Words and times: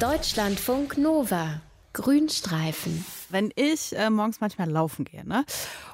Deutschlandfunk 0.00 0.96
Nova. 0.96 1.60
Grünstreifen. 1.92 3.04
Wenn 3.28 3.52
ich 3.54 3.94
äh, 3.94 4.08
morgens 4.08 4.40
manchmal 4.40 4.70
laufen 4.70 5.04
gehe, 5.04 5.28
ne? 5.28 5.44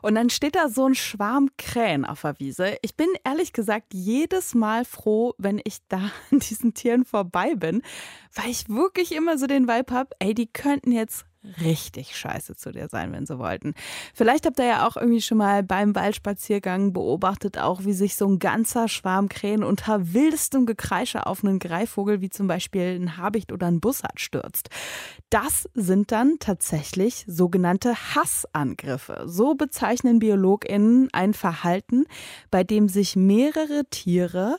Und 0.00 0.14
dann 0.14 0.30
steht 0.30 0.54
da 0.54 0.68
so 0.68 0.86
ein 0.86 0.94
Schwarm 0.94 1.48
Krähen 1.58 2.04
auf 2.04 2.20
der 2.20 2.38
Wiese. 2.38 2.76
Ich 2.82 2.94
bin 2.94 3.08
ehrlich 3.24 3.52
gesagt 3.52 3.86
jedes 3.92 4.54
Mal 4.54 4.84
froh, 4.84 5.34
wenn 5.38 5.60
ich 5.64 5.78
da 5.88 6.12
an 6.30 6.38
diesen 6.38 6.72
Tieren 6.72 7.04
vorbei 7.04 7.56
bin, 7.56 7.82
weil 8.32 8.48
ich 8.48 8.68
wirklich 8.68 9.12
immer 9.12 9.38
so 9.38 9.48
den 9.48 9.66
Vibe 9.66 9.92
habe, 9.92 10.10
ey, 10.20 10.34
die 10.34 10.46
könnten 10.46 10.92
jetzt 10.92 11.24
richtig 11.60 12.16
scheiße 12.16 12.56
zu 12.56 12.72
dir 12.72 12.88
sein, 12.88 13.12
wenn 13.12 13.26
sie 13.26 13.38
wollten. 13.38 13.74
Vielleicht 14.14 14.46
habt 14.46 14.58
ihr 14.58 14.66
ja 14.66 14.86
auch 14.86 14.96
irgendwie 14.96 15.22
schon 15.22 15.38
mal 15.38 15.62
beim 15.62 15.94
Waldspaziergang 15.94 16.92
beobachtet, 16.92 17.58
auch 17.58 17.84
wie 17.84 17.92
sich 17.92 18.16
so 18.16 18.26
ein 18.26 18.38
ganzer 18.38 18.88
Schwarm 18.88 19.28
Krähen 19.28 19.62
unter 19.62 20.12
wildestem 20.12 20.66
Gekreische 20.66 21.26
auf 21.26 21.44
einen 21.44 21.58
Greifvogel, 21.58 22.20
wie 22.20 22.30
zum 22.30 22.46
Beispiel 22.46 22.98
ein 23.00 23.16
Habicht 23.16 23.52
oder 23.52 23.66
ein 23.66 23.80
Bussard, 23.80 24.20
stürzt. 24.20 24.70
Das 25.30 25.68
sind 25.74 26.12
dann 26.12 26.36
tatsächlich 26.38 27.24
sogenannte 27.26 27.94
Hassangriffe. 28.14 29.24
So 29.26 29.54
bezeichnen 29.54 30.18
BiologInnen 30.18 31.08
ein 31.12 31.34
Verhalten, 31.34 32.06
bei 32.50 32.64
dem 32.64 32.88
sich 32.88 33.16
mehrere 33.16 33.84
Tiere 33.90 34.58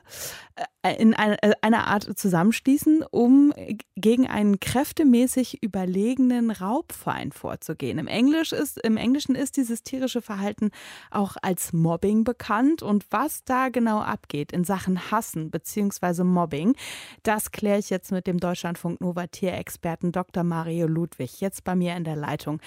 in 0.98 1.14
äh, 1.14 1.54
einer 1.62 1.88
Art 1.88 2.18
zusammenschließen, 2.18 3.04
um 3.04 3.54
gegen 3.96 4.28
einen 4.28 4.60
kräftemäßig 4.60 5.62
überlegenen 5.62 6.52
Raubfeind 6.52 7.34
vorzugehen. 7.34 7.98
Im, 7.98 8.08
Englisch 8.08 8.54
ist, 8.54 8.78
Im 8.84 8.98
Englischen 8.98 9.36
ist 9.36 9.58
dieses 9.58 9.84
tierische 9.84 10.22
Verhalten 10.22 10.72
auch 11.12 11.36
als 11.42 11.74
Mobbing 11.74 12.24
bekannt. 12.24 12.84
Und 12.84 13.06
was 13.10 13.44
da 13.44 13.70
genau 13.70 14.00
abgeht 14.00 14.52
in 14.52 14.64
Sachen 14.64 15.12
Hassen 15.12 15.52
bzw. 15.52 16.24
Mobbing, 16.24 16.76
das 17.24 17.52
kläre 17.52 17.80
ich 17.80 17.90
jetzt 17.90 18.12
mit 18.12 18.28
dem 18.28 18.40
Deutschlandfunk 18.40 19.02
Nova 19.02 19.28
Tierexperten 19.28 20.12
Dr. 20.12 20.44
Mario 20.44 20.88
Ludwig, 20.88 21.42
jetzt 21.42 21.64
bei 21.64 21.76
mir 21.76 21.96
in 21.96 22.04
der 22.04 22.16
Leitung. 22.16 22.60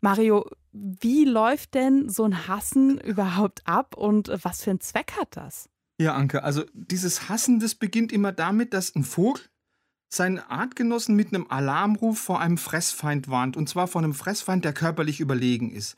Mario, 0.00 0.46
wie 0.72 1.24
läuft 1.24 1.74
denn 1.74 2.08
so 2.08 2.24
ein 2.24 2.48
Hassen 2.48 2.98
überhaupt 2.98 3.62
ab 3.66 3.96
und 3.96 4.30
was 4.42 4.62
für 4.62 4.70
einen 4.70 4.80
Zweck 4.80 5.12
hat 5.18 5.36
das? 5.36 5.68
Ja, 5.98 6.14
Anke, 6.14 6.42
also 6.44 6.64
dieses 6.74 7.28
Hassen, 7.28 7.58
das 7.58 7.74
beginnt 7.74 8.12
immer 8.12 8.32
damit, 8.32 8.74
dass 8.74 8.94
ein 8.94 9.04
Vogel 9.04 9.42
seinen 10.12 10.38
Artgenossen 10.38 11.16
mit 11.16 11.28
einem 11.28 11.46
Alarmruf 11.48 12.18
vor 12.18 12.40
einem 12.40 12.58
Fressfeind 12.58 13.28
warnt, 13.28 13.56
und 13.56 13.68
zwar 13.68 13.88
vor 13.88 14.02
einem 14.02 14.14
Fressfeind, 14.14 14.64
der 14.64 14.72
körperlich 14.72 15.20
überlegen 15.20 15.70
ist. 15.70 15.96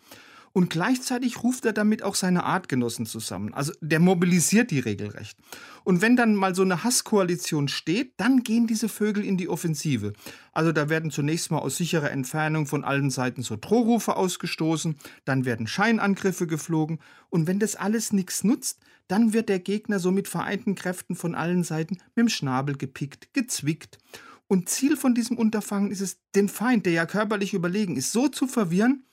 Und 0.53 0.71
gleichzeitig 0.71 1.43
ruft 1.43 1.65
er 1.65 1.73
damit 1.73 2.03
auch 2.03 2.15
seine 2.15 2.45
Artgenossen 2.45 3.07
zusammen. 3.07 3.55
Also 3.55 3.73
der 3.81 4.01
mobilisiert 4.01 4.71
die 4.71 4.81
regelrecht. 4.81 5.39
Und 5.85 6.01
wenn 6.03 6.17
dann 6.17 6.35
mal 6.35 6.55
so 6.55 6.63
eine 6.63 6.85
Hasskoalition 6.85 7.69
steht, 7.69 8.15
dann 8.19 8.43
gehen 8.43 8.67
diese 8.67 8.89
Vögel 8.89 9.25
in 9.25 9.37
die 9.37 9.49
Offensive. 9.49 10.13
Also 10.53 10.73
da 10.73 10.89
werden 10.89 11.11
zunächst 11.11 11.51
mal 11.51 11.59
aus 11.59 11.77
sicherer 11.77 12.11
Entfernung 12.11 12.67
von 12.67 12.85
allen 12.85 13.11
Seiten 13.11 13.43
so 13.43 13.57
Drohrufe 13.57 14.17
ausgestoßen, 14.17 14.97
dann 15.25 15.45
werden 15.45 15.67
Scheinangriffe 15.67 16.47
geflogen 16.47 16.99
und 17.31 17.47
wenn 17.47 17.59
das 17.59 17.77
alles 17.77 18.13
nichts 18.13 18.45
nutzt, 18.45 18.81
dann 19.07 19.33
wird 19.33 19.49
der 19.49 19.59
Gegner 19.59 19.99
so 19.99 20.11
mit 20.11 20.29
vereinten 20.29 20.75
Kräften 20.75 21.17
von 21.17 21.35
allen 21.35 21.65
Seiten 21.65 21.95
mit 22.15 22.25
dem 22.25 22.29
Schnabel 22.29 22.77
gepickt, 22.77 23.33
gezwickt. 23.33 23.99
Und 24.47 24.69
Ziel 24.69 24.97
von 24.97 25.15
diesem 25.15 25.37
Unterfangen 25.37 25.91
ist 25.91 26.01
es, 26.01 26.19
den 26.35 26.49
Feind, 26.49 26.87
der 26.87 26.93
ja 26.93 27.07
körperlich 27.07 27.55
überlegen 27.55 27.97
ist, 27.97 28.13
so 28.13 28.29
zu 28.29 28.47
verwirren 28.47 29.05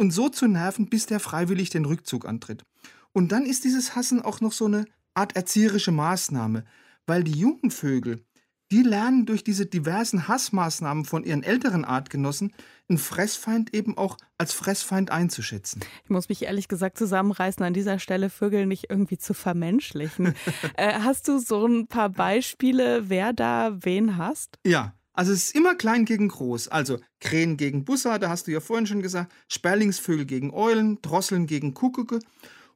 und 0.00 0.12
so 0.12 0.30
zu 0.30 0.48
nerven, 0.48 0.86
bis 0.86 1.04
der 1.04 1.20
freiwillig 1.20 1.68
den 1.68 1.84
Rückzug 1.84 2.26
antritt. 2.26 2.64
Und 3.12 3.32
dann 3.32 3.44
ist 3.44 3.64
dieses 3.64 3.94
Hassen 3.94 4.22
auch 4.22 4.40
noch 4.40 4.52
so 4.52 4.64
eine 4.64 4.86
Art 5.12 5.36
erzieherische 5.36 5.92
Maßnahme, 5.92 6.64
weil 7.06 7.22
die 7.22 7.38
jungen 7.38 7.70
Vögel, 7.70 8.24
die 8.72 8.82
lernen 8.82 9.26
durch 9.26 9.44
diese 9.44 9.66
diversen 9.66 10.26
Hassmaßnahmen 10.26 11.04
von 11.04 11.24
ihren 11.24 11.42
älteren 11.42 11.84
Artgenossen, 11.84 12.54
einen 12.88 12.96
Fressfeind 12.96 13.74
eben 13.74 13.98
auch 13.98 14.16
als 14.38 14.54
Fressfeind 14.54 15.10
einzuschätzen. 15.10 15.82
Ich 16.04 16.10
muss 16.10 16.30
mich 16.30 16.44
ehrlich 16.44 16.68
gesagt 16.68 16.96
zusammenreißen, 16.96 17.62
an 17.62 17.74
dieser 17.74 17.98
Stelle 17.98 18.30
Vögel 18.30 18.64
nicht 18.64 18.86
irgendwie 18.88 19.18
zu 19.18 19.34
vermenschlichen. 19.34 20.34
äh, 20.76 20.94
hast 21.00 21.28
du 21.28 21.38
so 21.40 21.66
ein 21.66 21.88
paar 21.88 22.08
Beispiele, 22.08 23.10
wer 23.10 23.34
da 23.34 23.76
wen 23.84 24.16
hasst? 24.16 24.58
Ja, 24.64 24.94
also 25.12 25.32
es 25.32 25.44
ist 25.44 25.54
immer 25.54 25.74
klein 25.74 26.04
gegen 26.04 26.28
groß. 26.28 26.68
Also 26.68 26.98
Krähen 27.20 27.56
gegen 27.56 27.84
Bussarde, 27.84 28.28
hast 28.28 28.46
du 28.46 28.52
ja 28.52 28.60
vorhin 28.60 28.86
schon 28.86 29.02
gesagt, 29.02 29.32
Sperlingsvögel 29.48 30.26
gegen 30.26 30.52
Eulen, 30.52 31.00
Drosseln 31.02 31.46
gegen 31.46 31.74
Kuckucke. 31.74 32.20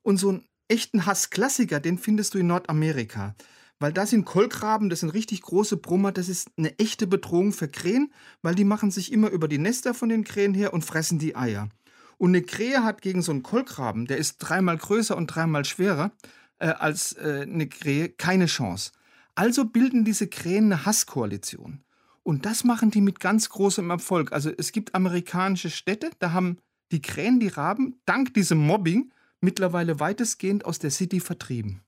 Und 0.03 0.19
so 0.19 0.31
einen 0.31 0.45
echten 0.69 1.07
Hassklassiker, 1.07 1.81
den 1.81 1.99
findest 1.99 2.35
du 2.35 2.39
in 2.39 2.49
Nordamerika. 2.49 3.35
Weil 3.79 3.93
da 3.93 4.07
sind 4.07 4.25
Kolkraben, 4.25 4.89
das 4.89 5.01
sind 5.01 5.11
richtig 5.11 5.43
große 5.43 5.77
Brummer, 5.77 6.13
das 6.13 6.29
ist 6.29 6.51
eine 6.57 6.79
echte 6.79 7.07
Bedrohung 7.07 7.53
für 7.53 7.69
Krähen, 7.69 8.13
weil 8.43 8.55
die 8.55 8.65
machen 8.65 8.91
sich 8.91 9.13
immer 9.13 9.31
über 9.31 9.49
die 9.49 9.59
Nester 9.59 9.95
von 9.95 10.09
den 10.09 10.25
Krähen 10.25 10.55
her 10.55 10.73
und 10.73 10.85
fressen 10.85 11.19
die 11.19 11.37
Eier. 11.37 11.69
Und 12.17 12.31
eine 12.31 12.43
Krähe 12.43 12.85
hat 12.85 13.03
gegen 13.03 13.23
so 13.23 13.33
einen 13.33 13.43
Kolkraben, 13.43 14.07
der 14.07 14.19
ist 14.19 14.39
dreimal 14.39 14.79
größer 14.79 15.17
und 15.17 15.27
dreimal 15.27 15.65
schwerer 15.65 16.13
äh, 16.59 16.69
als 16.69 17.13
äh, 17.15 17.43
eine 17.43 17.69
Krähe, 17.69 18.09
keine 18.09 18.47
Chance. 18.47 18.93
Also 19.35 19.65
bilden 19.65 20.05
diese 20.05 20.29
Krähen 20.29 20.67
eine 20.67 20.87
Hasskoalition. 20.87 21.85
Und 22.25 22.47
das 22.47 22.65
machen 22.65 22.91
die 22.91 23.03
mit 23.03 23.21
ganz 23.21 23.51
großem 23.51 23.89
Erfolg. 23.91 24.33
Also 24.33 24.51
es 24.57 24.73
gibt 24.73 24.95
amerikanische 24.95 25.71
Städte, 25.71 26.11
da 26.19 26.33
haben 26.33 26.59
die 26.91 27.03
Krähen, 27.03 27.39
die 27.39 27.49
Raben, 27.49 28.01
dank 28.07 28.35
diesem 28.35 28.59
Mobbing 28.59 29.13
mittlerweile 29.41 30.01
weitestgehend 30.01 30.65
aus 30.65 30.79
der 30.79 30.91
City 30.91 31.21
vertrieben. 31.21 31.83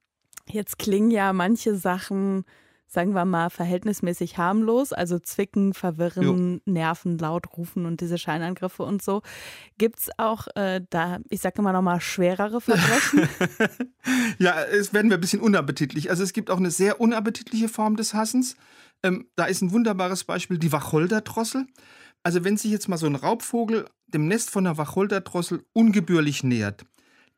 Jetzt 0.48 0.78
klingen 0.78 1.10
ja 1.10 1.32
manche 1.32 1.74
Sachen, 1.74 2.44
sagen 2.86 3.14
wir 3.14 3.24
mal, 3.24 3.50
verhältnismäßig 3.50 4.38
harmlos, 4.38 4.92
also 4.92 5.19
zwicken, 5.19 5.74
verwirren, 5.74 6.22
jo. 6.66 6.72
nerven, 6.72 7.18
laut 7.18 7.56
rufen 7.56 7.86
und 7.86 8.00
diese 8.00 8.18
Scheinangriffe 8.18 8.82
und 8.84 9.03
so. 9.03 9.22
Gibt 9.78 9.98
es 10.00 10.10
auch 10.18 10.47
äh, 10.54 10.82
da, 10.91 11.18
ich 11.30 11.41
sage 11.41 11.60
immer 11.60 11.72
nochmal, 11.72 12.00
schwerere 12.00 12.60
Verbrechen? 12.60 13.28
ja, 14.38 14.62
es 14.62 14.92
werden 14.92 15.10
wir 15.10 15.16
ein 15.16 15.20
bisschen 15.20 15.41
unappetitlich. 15.41 16.10
Also 16.10 16.22
es 16.22 16.32
gibt 16.32 16.50
auch 16.50 16.58
eine 16.58 16.70
sehr 16.70 17.00
unappetitliche 17.00 17.68
Form 17.68 17.97
des 17.97 18.14
Hassens. 18.14 18.56
Ähm, 19.03 19.29
da 19.37 19.47
ist 19.47 19.62
ein 19.62 19.73
wunderbares 19.73 20.25
Beispiel 20.25 20.59
die 20.59 20.73
Wacholderdrossel. 20.73 21.67
Also 22.23 22.45
wenn 22.45 22.57
sich 22.57 22.71
jetzt 22.71 22.89
mal 22.89 22.97
so 22.97 23.07
ein 23.07 23.15
Raubvogel 23.15 23.87
dem 24.07 24.29
Nest 24.29 24.51
von 24.51 24.65
der 24.65 24.79
Wacholderdrossel 24.79 25.65
ungebührlich 25.73 26.43
nähert, 26.43 26.84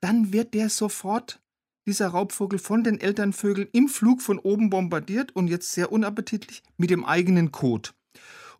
dann 0.00 0.32
wird 0.32 0.54
der 0.54 0.70
sofort 0.70 1.40
dieser 1.86 2.08
Raubvogel 2.08 2.58
von 2.58 2.84
den 2.84 3.00
Elternvögeln 3.00 3.68
im 3.72 3.88
Flug 3.88 4.20
von 4.20 4.38
oben 4.38 4.70
bombardiert 4.70 5.34
und 5.34 5.48
jetzt 5.48 5.72
sehr 5.72 5.90
unappetitlich 5.90 6.62
mit 6.76 6.90
dem 6.90 7.04
eigenen 7.04 7.50
Kot. 7.50 7.94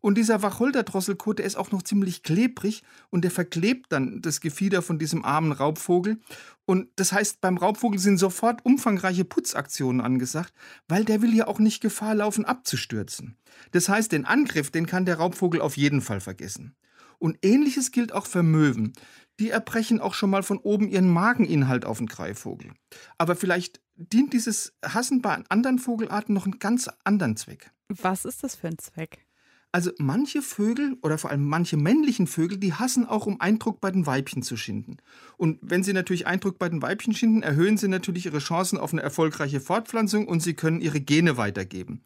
Und 0.00 0.16
dieser 0.16 0.42
Wacholderdrosselkot, 0.42 1.38
der 1.38 1.46
ist 1.46 1.56
auch 1.56 1.72
noch 1.72 1.82
ziemlich 1.82 2.22
klebrig 2.22 2.82
und 3.10 3.22
der 3.22 3.30
verklebt 3.30 3.86
dann 3.92 4.22
das 4.22 4.40
Gefieder 4.40 4.82
von 4.82 4.98
diesem 4.98 5.24
armen 5.24 5.52
Raubvogel. 5.52 6.18
Und 6.66 6.88
das 6.96 7.12
heißt, 7.12 7.40
beim 7.40 7.56
Raubvogel 7.56 7.98
sind 7.98 8.18
sofort 8.18 8.64
umfangreiche 8.64 9.24
Putzaktionen 9.24 10.00
angesagt, 10.00 10.52
weil 10.86 11.04
der 11.04 11.22
will 11.22 11.34
ja 11.34 11.46
auch 11.46 11.58
nicht 11.58 11.80
Gefahr 11.80 12.14
laufen, 12.14 12.44
abzustürzen. 12.44 13.36
Das 13.72 13.88
heißt, 13.88 14.12
den 14.12 14.24
Angriff, 14.24 14.70
den 14.70 14.86
kann 14.86 15.04
der 15.04 15.16
Raubvogel 15.16 15.60
auf 15.60 15.76
jeden 15.76 16.00
Fall 16.00 16.20
vergessen. 16.20 16.76
Und 17.18 17.38
ähnliches 17.42 17.90
gilt 17.90 18.12
auch 18.12 18.26
für 18.26 18.44
Möwen 18.44 18.92
die 19.38 19.50
erbrechen 19.50 20.00
auch 20.00 20.14
schon 20.14 20.30
mal 20.30 20.42
von 20.42 20.58
oben 20.58 20.88
ihren 20.88 21.08
Mageninhalt 21.08 21.84
auf 21.84 21.98
den 21.98 22.06
Greifvogel. 22.06 22.72
Aber 23.18 23.36
vielleicht 23.36 23.80
dient 23.96 24.32
dieses 24.32 24.74
Hassen 24.84 25.22
bei 25.22 25.42
anderen 25.48 25.78
Vogelarten 25.78 26.34
noch 26.34 26.44
einen 26.44 26.58
ganz 26.58 26.88
anderen 27.04 27.36
Zweck. 27.36 27.70
Was 27.88 28.24
ist 28.24 28.42
das 28.42 28.56
für 28.56 28.68
ein 28.68 28.78
Zweck? 28.78 29.24
Also 29.70 29.90
manche 29.98 30.40
Vögel 30.40 30.96
oder 31.02 31.18
vor 31.18 31.30
allem 31.30 31.46
manche 31.46 31.76
männlichen 31.76 32.26
Vögel, 32.26 32.56
die 32.56 32.72
hassen 32.72 33.04
auch, 33.04 33.26
um 33.26 33.40
Eindruck 33.40 33.80
bei 33.80 33.90
den 33.90 34.06
Weibchen 34.06 34.42
zu 34.42 34.56
schinden. 34.56 34.96
Und 35.36 35.58
wenn 35.60 35.82
sie 35.82 35.92
natürlich 35.92 36.26
Eindruck 36.26 36.58
bei 36.58 36.70
den 36.70 36.80
Weibchen 36.80 37.14
schinden, 37.14 37.42
erhöhen 37.42 37.76
sie 37.76 37.88
natürlich 37.88 38.26
ihre 38.26 38.38
Chancen 38.38 38.78
auf 38.78 38.92
eine 38.92 39.02
erfolgreiche 39.02 39.60
Fortpflanzung 39.60 40.26
und 40.26 40.42
sie 40.42 40.54
können 40.54 40.80
ihre 40.80 41.00
Gene 41.00 41.36
weitergeben. 41.36 42.02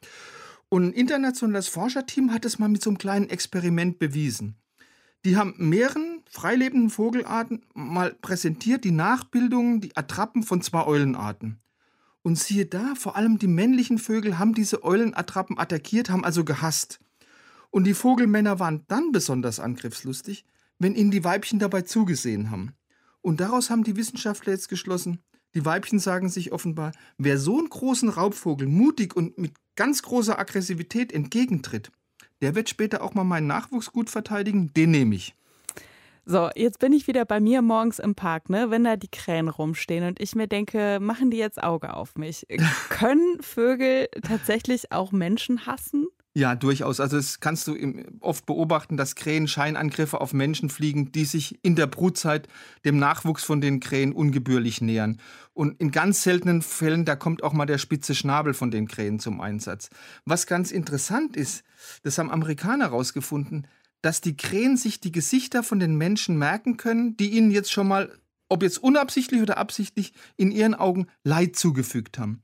Und 0.69 0.87
ein 0.87 0.93
internationales 0.93 1.69
Forscherteam 1.69 2.33
hat 2.33 2.45
es 2.45 2.59
mal 2.59 2.69
mit 2.69 2.82
so 2.82 2.91
einem 2.91 2.99
kleinen 2.99 3.31
Experiment 3.31 3.99
bewiesen. 3.99 4.56
Die 5.25 5.37
haben 5.37 5.55
mehreren 5.56 6.23
freilebenden 6.29 6.91
Vogelarten 6.91 7.64
mal 7.75 8.12
präsentiert, 8.23 8.82
die 8.82 8.91
Nachbildungen, 8.91 9.81
die 9.81 9.97
Attrappen 9.97 10.43
von 10.43 10.62
zwei 10.62 10.85
Eulenarten. 10.85 11.61
Und 12.23 12.38
siehe 12.38 12.67
da, 12.67 12.94
vor 12.97 13.17
allem 13.17 13.38
die 13.38 13.47
männlichen 13.47 13.99
Vögel 13.99 14.38
haben 14.38 14.55
diese 14.55 14.82
Eulenattrappen 14.82 15.59
attackiert, 15.59 16.11
haben 16.11 16.25
also 16.25 16.44
gehasst. 16.44 16.99
Und 17.73 17.85
die 17.85 17.95
Vogelmänner 17.95 18.61
waren 18.61 18.85
dann 18.87 19.13
besonders 19.13 19.59
angriffslustig, 19.59 20.45
wenn 20.79 20.95
ihnen 20.95 21.11
die 21.11 21.25
Weibchen 21.25 21.59
dabei 21.59 21.83
zugesehen 21.83 22.51
haben. 22.51 22.75
Und 23.23 23.41
daraus 23.41 23.71
haben 23.71 23.83
die 23.83 23.97
Wissenschaftler 23.97 24.53
jetzt 24.53 24.69
geschlossen, 24.69 25.25
die 25.55 25.65
Weibchen 25.65 25.99
sagen 25.99 26.29
sich 26.29 26.53
offenbar, 26.53 26.93
wer 27.17 27.39
so 27.39 27.59
einen 27.59 27.71
großen 27.71 28.11
Raubvogel 28.11 28.69
mutig 28.69 29.17
und 29.17 29.39
mit 29.39 29.55
ganz 29.75 30.03
großer 30.03 30.39
Aggressivität 30.39 31.13
entgegentritt, 31.13 31.91
der 32.43 32.55
wird 32.55 32.69
später 32.69 33.03
auch 33.03 33.15
mal 33.15 33.25
meinen 33.25 33.47
Nachwuchs 33.47 33.91
gut 33.91 34.11
verteidigen, 34.11 34.73
den 34.75 34.91
nehme 34.91 35.15
ich. 35.15 35.35
So, 36.27 36.51
jetzt 36.55 36.79
bin 36.79 36.93
ich 36.93 37.07
wieder 37.07 37.25
bei 37.25 37.41
mir 37.41 37.63
morgens 37.63 37.99
im 37.99 38.15
Park, 38.15 38.51
ne, 38.51 38.71
wenn 38.71 38.85
da 38.85 38.97
die 38.97 39.11
Krähen 39.11 39.49
rumstehen 39.49 40.07
und 40.07 40.21
ich 40.21 40.35
mir 40.35 40.47
denke, 40.47 40.99
machen 41.01 41.31
die 41.31 41.39
jetzt 41.39 41.63
Auge 41.63 41.95
auf 41.95 42.17
mich? 42.17 42.47
Können 42.91 43.43
Vögel 43.43 44.09
tatsächlich 44.23 44.93
auch 44.93 45.11
Menschen 45.11 45.67
hassen? 45.67 46.07
Ja, 46.34 46.55
durchaus. 46.55 46.99
Also 46.99 47.19
das 47.19 47.40
kannst 47.40 47.67
du 47.69 47.76
oft 48.20 48.46
beobachten, 48.46 48.96
dass 48.96 49.17
Krähen 49.17 49.46
Scheinangriffe 49.46 50.19
auf 50.19 50.32
Menschen 50.32 50.70
fliegen, 50.70 51.12
die 51.12 51.26
sich 51.26 51.58
in 51.62 51.76
der 51.76 51.87
Brutzeit 51.87 52.49
dem 52.87 52.96
Nachwuchs 52.96 53.44
von 53.44 53.61
den 53.61 53.81
Krähen 53.81 54.12
ungebührlich 54.12 54.81
nähern. 54.81 55.20
Und 55.52 55.79
in 55.79 55.90
ganz 55.90 56.23
seltenen 56.23 56.62
Fällen, 56.62 57.05
da 57.05 57.17
kommt 57.17 57.43
auch 57.43 57.52
mal 57.52 57.67
der 57.67 57.76
spitze 57.76 58.14
Schnabel 58.14 58.55
von 58.55 58.70
den 58.70 58.88
Krähen 58.88 59.19
zum 59.19 59.43
Einsatz. 59.43 59.90
Was 60.25 60.46
ganz 60.46 60.70
interessant 60.70 61.37
ist, 61.37 61.64
das 62.02 62.17
haben 62.17 62.31
Amerikaner 62.31 62.87
herausgefunden, 62.87 63.67
dass 64.00 64.23
die 64.23 64.37
Krähen 64.37 64.78
sich 64.78 65.00
die 65.00 65.12
Gesichter 65.12 65.62
von 65.62 65.81
den 65.81 65.96
Menschen 65.96 66.38
merken 66.38 66.78
können, 66.78 67.14
die 67.19 67.32
ihnen 67.37 67.50
jetzt 67.50 67.70
schon 67.70 67.88
mal, 67.88 68.11
ob 68.49 68.62
jetzt 68.62 68.78
unabsichtlich 68.82 69.43
oder 69.43 69.58
absichtlich, 69.58 70.14
in 70.38 70.50
ihren 70.50 70.75
Augen 70.75 71.08
Leid 71.25 71.56
zugefügt 71.56 72.19
haben. 72.19 72.43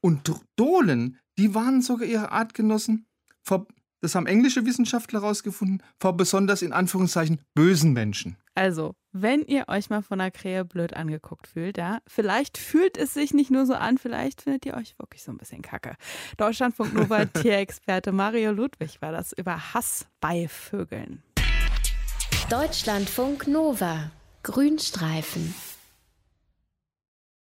Und 0.00 0.30
Dohlen, 0.56 1.18
die 1.38 1.54
warnen 1.54 1.82
sogar 1.82 2.06
ihre 2.06 2.32
Artgenossen 2.32 3.06
vor, 3.48 3.66
das 4.00 4.14
haben 4.14 4.26
englische 4.26 4.64
Wissenschaftler 4.64 5.22
herausgefunden, 5.22 5.82
vor 5.98 6.16
besonders 6.16 6.62
in 6.62 6.72
Anführungszeichen 6.72 7.40
bösen 7.54 7.92
Menschen. 7.92 8.36
Also, 8.54 8.94
wenn 9.12 9.42
ihr 9.42 9.64
euch 9.68 9.90
mal 9.90 10.02
von 10.02 10.20
einer 10.20 10.30
Krähe 10.30 10.64
blöd 10.64 10.94
angeguckt 10.94 11.48
fühlt, 11.48 11.78
ja, 11.78 11.98
vielleicht 12.06 12.58
fühlt 12.58 12.96
es 12.96 13.14
sich 13.14 13.34
nicht 13.34 13.50
nur 13.50 13.66
so 13.66 13.74
an, 13.74 13.98
vielleicht 13.98 14.42
findet 14.42 14.66
ihr 14.66 14.74
euch 14.74 14.98
wirklich 14.98 15.22
so 15.22 15.32
ein 15.32 15.38
bisschen 15.38 15.62
kacke. 15.62 15.94
Deutschlandfunk 16.36 16.94
Nova 16.94 17.24
Tierexperte 17.24 18.12
Mario 18.12 18.52
Ludwig 18.52 19.00
war 19.00 19.12
das 19.12 19.32
über 19.32 19.74
Hass 19.74 20.06
bei 20.20 20.46
Vögeln. 20.48 21.22
Deutschlandfunk 22.50 23.46
Nova 23.48 24.10
Grünstreifen. 24.42 25.54